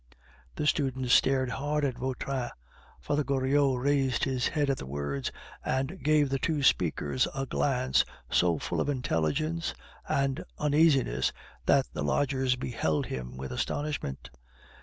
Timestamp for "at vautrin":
1.85-2.49